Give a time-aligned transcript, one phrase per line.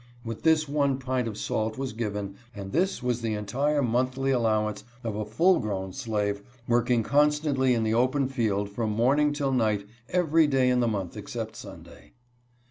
[0.25, 4.83] With this one pint of salt was given, and this was the entire monthly allowance
[5.03, 7.75] of a full grown slave, working con SLAVE CLOTHING AND HABITS.
[7.75, 11.15] 63 stantly in the open field from morning till night every day in the month
[11.15, 12.13] except Sunday.